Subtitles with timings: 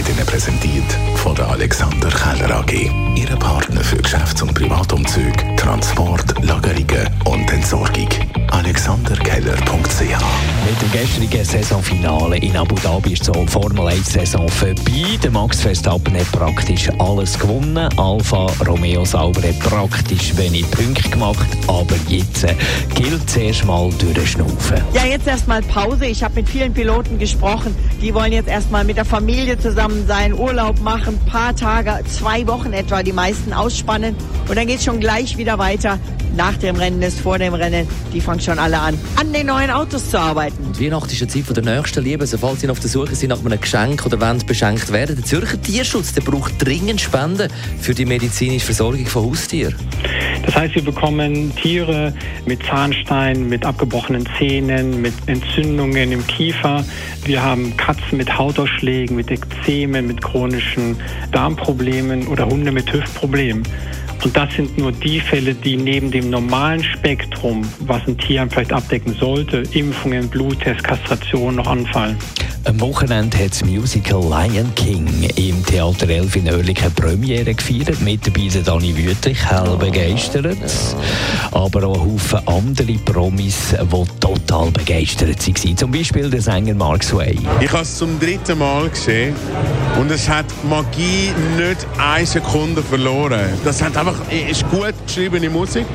[0.00, 2.72] wird Ihnen präsentiert von der Alexander Keller AG.
[3.16, 8.08] Ihre Partner für Geschäfts- und Privatumzug, Transport, Lagerungen und Entsorgung.
[8.60, 10.00] AlexanderKeller.ch
[10.66, 15.18] Mit dem gestrigen Saisonfinale in Abu Dhabi ist die Formel 1-Saison vorbei.
[15.22, 17.88] Der Max Verstappen hat praktisch alles gewonnen.
[17.96, 21.46] Alfa Romeo Sauber hat praktisch wenig Punkte gemacht.
[21.68, 22.46] Aber jetzt
[22.94, 24.76] gilt es erst mal durchschnaufen.
[24.92, 26.04] Ja, jetzt erstmal Pause.
[26.04, 27.74] Ich habe mit vielen Piloten gesprochen.
[28.02, 32.74] Die wollen jetzt erstmal mit der Familie zusammen sein, Urlaub machen, paar Tage, zwei Wochen
[32.74, 34.14] etwa, die meisten ausspannen.
[34.48, 35.98] Und dann geht es schon gleich wieder weiter.
[36.36, 37.86] Nach dem Rennen ist vor dem Rennen.
[38.12, 40.64] Die fangen schon alle an, an den neuen Autos zu arbeiten.
[40.64, 42.22] Und Weihnachten ist eine Zeit der nächsten Liebe.
[42.22, 45.24] Also falls Sie auf der Suche sind nach einem Geschenk oder wollen beschenkt werden, der
[45.24, 49.74] Zürcher Tierschutz der braucht dringend Spenden für die medizinische Versorgung von Haustieren.
[50.44, 52.14] Das heißt, wir bekommen Tiere
[52.46, 56.84] mit Zahnstein, mit abgebrochenen Zähnen, mit Entzündungen im Kiefer.
[57.24, 60.96] Wir haben Katzen mit Hautausschlägen, mit Ekzemen, mit chronischen
[61.32, 63.62] Darmproblemen oder Hunde mit Hüftproblemen.
[64.22, 68.72] Und das sind nur die Fälle, die neben dem normalen Spektrum, was ein Tier vielleicht
[68.72, 72.18] abdecken sollte, Impfungen, Bluttest, Kastration noch anfallen.
[72.64, 78.00] Am Wochenende hat das Musical Lion King im Theater Elf in Oerlikon Premiere gefeiert.
[78.02, 80.58] Mit dabei der Dani Wüthrich, hell begeistert.
[81.52, 85.76] Aber auch ein Haufen andere Promis, die total begeistert waren.
[85.76, 87.38] Zum Beispiel der Sänger Mark Sway.
[87.60, 89.34] Ich habe es zum dritten Mal gesehen
[89.98, 93.48] und es hat Magie nicht eine Sekunde verloren.
[93.64, 95.86] Das hat einfach, ist gut geschriebene Musik.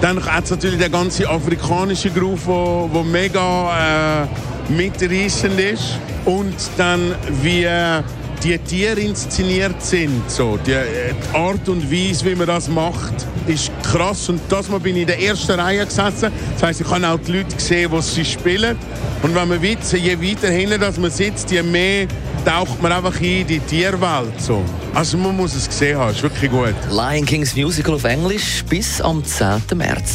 [0.00, 4.26] Dann hat es natürlich der ganze afrikanische Groove, wo mega äh,
[4.68, 5.98] mitreißend ist.
[6.24, 8.02] Und dann wie äh,
[8.42, 13.26] die Tiere inszeniert sind, so die, äh, die Art und Weise, wie man das macht,
[13.46, 14.28] ist krass.
[14.28, 16.32] Und das Mal bin ich in der ersten Reihe gesessen.
[16.54, 18.76] Das heisst, ich habe auch die Leute gesehen, die sie spielen.
[19.22, 22.06] Und wenn man will, je weiter hinten dass man sitzt, je mehr
[22.44, 24.40] taucht man einfach ein in die Tierwelt.
[24.40, 24.62] So.
[24.94, 26.74] Also man muss es gesehen haben, ist wirklich gut.
[26.90, 29.62] Lion Kings Musical auf Englisch bis am 10.
[29.74, 30.14] März.